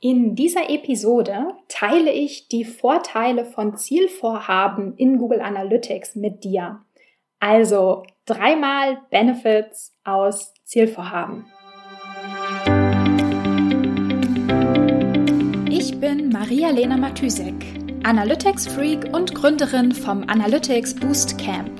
[0.00, 6.82] In dieser Episode teile ich die Vorteile von Zielvorhaben in Google Analytics mit dir.
[7.40, 11.46] Also dreimal Benefits aus Zielvorhaben.
[15.70, 17.54] Ich bin Maria-Lena Matysek,
[18.04, 21.70] Analytics-Freak und Gründerin vom Analytics Boost Camp.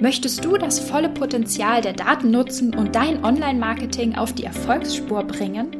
[0.00, 5.79] Möchtest du das volle Potenzial der Daten nutzen und dein Online-Marketing auf die Erfolgsspur bringen?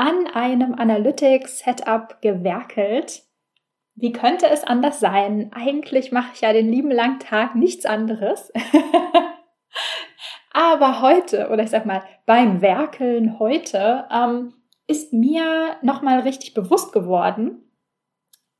[0.00, 3.22] an einem Analytics-Setup gewerkelt.
[3.94, 5.50] Wie könnte es anders sein?
[5.52, 8.50] Eigentlich mache ich ja den lieben langen Tag nichts anderes.
[10.52, 14.54] Aber heute, oder ich sag mal, beim Werkeln heute, ähm,
[14.86, 17.70] ist mir nochmal richtig bewusst geworden,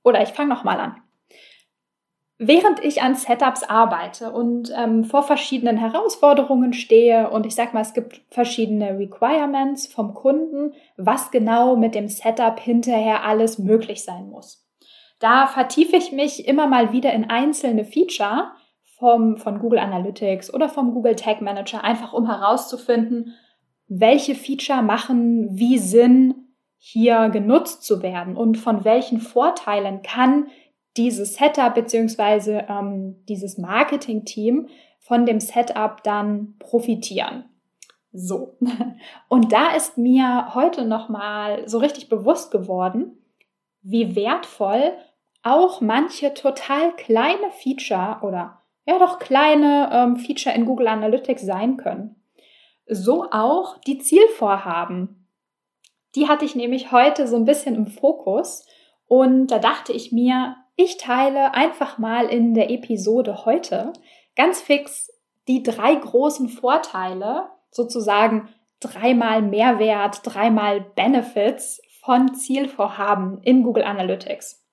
[0.05, 1.03] oder ich fange nochmal an.
[2.43, 7.83] Während ich an Setups arbeite und ähm, vor verschiedenen Herausforderungen stehe und ich sag mal,
[7.83, 14.31] es gibt verschiedene Requirements vom Kunden, was genau mit dem Setup hinterher alles möglich sein
[14.31, 14.67] muss.
[15.19, 18.53] Da vertiefe ich mich immer mal wieder in einzelne Feature
[18.97, 23.35] vom, von Google Analytics oder vom Google Tag Manager, einfach um herauszufinden,
[23.87, 30.47] welche Feature machen wie Sinn, hier genutzt zu werden und von welchen Vorteilen kann
[31.01, 37.45] dieses Setup beziehungsweise ähm, dieses Marketing-Team von dem Setup dann profitieren.
[38.13, 38.59] So.
[39.29, 43.19] Und da ist mir heute nochmal so richtig bewusst geworden,
[43.83, 44.93] wie wertvoll
[45.43, 51.79] auch manche total kleine Feature oder ja doch kleine ähm, Feature in Google Analytics sein
[51.79, 52.17] können.
[52.87, 55.27] So auch die Zielvorhaben.
[56.15, 58.67] Die hatte ich nämlich heute so ein bisschen im Fokus
[59.07, 63.93] und da dachte ich mir, ich teile einfach mal in der Episode heute
[64.35, 65.13] ganz fix
[65.47, 68.49] die drei großen Vorteile, sozusagen
[68.81, 74.65] dreimal Mehrwert, dreimal Benefits von Zielvorhaben in Google Analytics.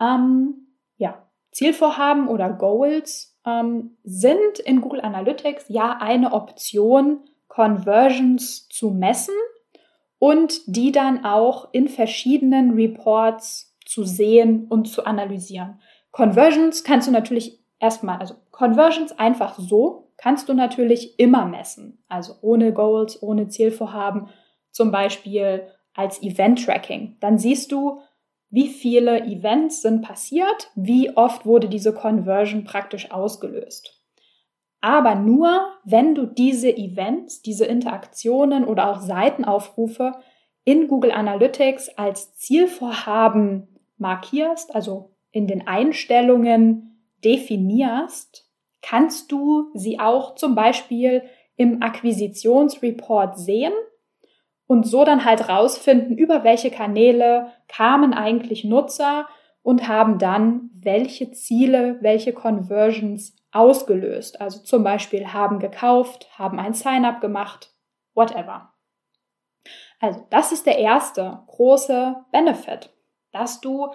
[0.00, 8.90] Ähm, ja, Zielvorhaben oder Goals ähm, sind in Google Analytics ja eine Option, Conversions zu
[8.90, 9.36] messen
[10.18, 15.80] und die dann auch in verschiedenen Reports zu sehen und zu analysieren.
[16.10, 22.02] Conversions kannst du natürlich erstmal, also Conversions einfach so kannst du natürlich immer messen.
[22.08, 24.28] Also ohne Goals, ohne Zielvorhaben,
[24.70, 27.16] zum Beispiel als Event-Tracking.
[27.20, 28.00] Dann siehst du,
[28.50, 34.02] wie viele Events sind passiert, wie oft wurde diese Conversion praktisch ausgelöst.
[34.80, 40.12] Aber nur, wenn du diese Events, diese Interaktionen oder auch Seitenaufrufe
[40.64, 48.50] in Google Analytics als Zielvorhaben markierst, also in den Einstellungen definierst,
[48.82, 51.22] kannst du sie auch zum Beispiel
[51.56, 53.72] im Akquisitionsreport sehen
[54.66, 59.28] und so dann halt rausfinden, über welche Kanäle kamen eigentlich Nutzer
[59.62, 64.40] und haben dann welche Ziele, welche Conversions ausgelöst.
[64.40, 67.74] Also zum Beispiel haben gekauft, haben ein Sign-up gemacht,
[68.14, 68.72] whatever.
[69.98, 72.95] Also das ist der erste große Benefit
[73.36, 73.92] dass du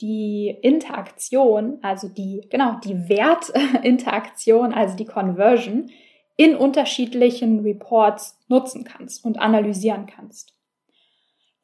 [0.00, 5.90] die Interaktion, also die, genau, die Wertinteraktion, also die Conversion
[6.36, 10.54] in unterschiedlichen Reports nutzen kannst und analysieren kannst.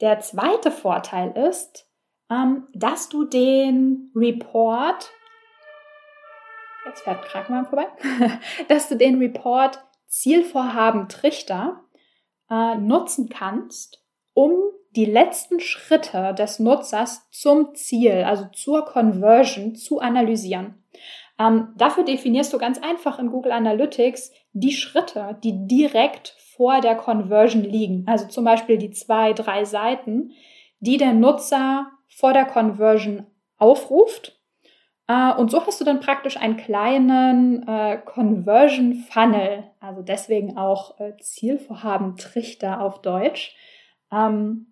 [0.00, 1.91] Der zweite Vorteil ist,
[2.31, 5.11] ähm, dass du den Report,
[6.87, 7.88] jetzt fährt Krankenwagen vorbei,
[8.69, 11.84] dass du den Report Zielvorhaben Trichter
[12.49, 14.03] äh, nutzen kannst,
[14.33, 14.53] um
[14.97, 20.82] die letzten Schritte des Nutzers zum Ziel, also zur Conversion, zu analysieren.
[21.38, 26.96] Ähm, dafür definierst du ganz einfach in Google Analytics die Schritte, die direkt vor der
[26.96, 28.05] Conversion liegen.
[28.08, 30.32] Also zum Beispiel die zwei, drei Seiten,
[30.81, 33.26] die der Nutzer vor der Conversion
[33.58, 34.41] aufruft.
[35.06, 40.99] Äh, und so hast du dann praktisch einen kleinen äh, Conversion Funnel, also deswegen auch
[40.99, 43.55] äh, Zielvorhaben Trichter auf Deutsch.
[44.11, 44.67] Ähm,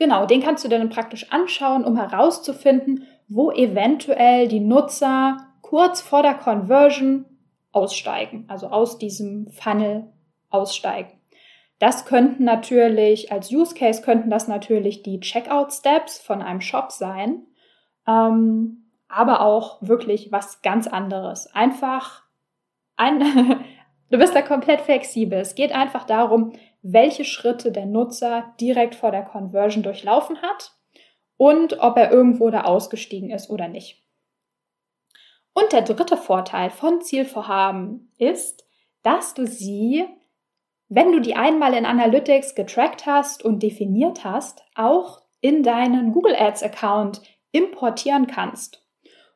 [0.00, 6.22] Genau, den kannst du dann praktisch anschauen, um herauszufinden, wo eventuell die Nutzer kurz vor
[6.22, 7.26] der Conversion
[7.70, 10.10] aussteigen, also aus diesem Funnel
[10.48, 11.20] aussteigen.
[11.80, 16.90] Das könnten natürlich, als Use Case könnten das natürlich die Checkout Steps von einem Shop
[16.92, 17.42] sein.
[18.08, 21.52] ähm, aber auch wirklich was ganz anderes.
[21.52, 22.22] Einfach
[22.96, 23.20] ein,
[24.10, 25.40] du bist da komplett flexibel.
[25.40, 30.72] Es geht einfach darum, welche Schritte der Nutzer direkt vor der Conversion durchlaufen hat
[31.36, 34.04] und ob er irgendwo da ausgestiegen ist oder nicht.
[35.52, 38.66] Und der dritte Vorteil von Zielvorhaben ist,
[39.02, 40.06] dass du sie,
[40.88, 46.36] wenn du die einmal in Analytics getrackt hast und definiert hast, auch in deinen Google
[46.36, 47.22] Ads Account
[47.52, 48.86] importieren kannst.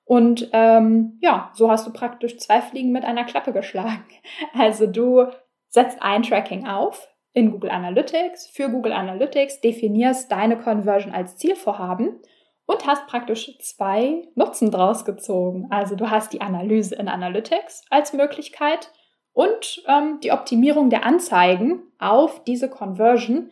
[0.05, 4.05] Und ähm, ja, so hast du praktisch zwei Fliegen mit einer Klappe geschlagen.
[4.53, 5.27] Also du
[5.69, 12.21] setzt ein Tracking auf in Google Analytics, für Google Analytics definierst deine Conversion als Zielvorhaben
[12.65, 15.67] und hast praktisch zwei Nutzen draus gezogen.
[15.71, 18.91] Also du hast die Analyse in Analytics als Möglichkeit
[19.33, 23.51] und ähm, die Optimierung der Anzeigen auf diese Conversion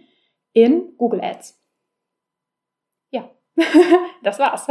[0.53, 1.62] in Google Ads.
[4.23, 4.69] Das war's.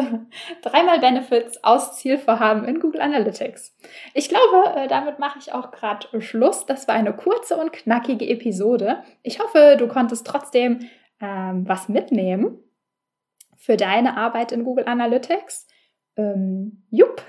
[0.62, 3.76] Dreimal Benefits aus Zielvorhaben in Google Analytics.
[4.14, 6.66] Ich glaube, äh, damit mache ich auch gerade Schluss.
[6.66, 9.04] Das war eine kurze und knackige Episode.
[9.24, 10.88] Ich hoffe, du konntest trotzdem
[11.20, 12.60] ähm, was mitnehmen
[13.58, 15.68] für deine Arbeit in Google Analytics.
[16.16, 17.22] Ähm, jupp,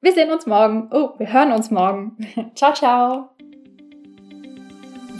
[0.00, 0.90] wir sehen uns morgen.
[0.92, 2.16] Oh, wir hören uns morgen.
[2.54, 3.30] ciao, ciao.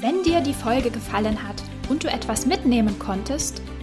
[0.00, 3.62] Wenn dir die Folge gefallen hat und du etwas mitnehmen konntest,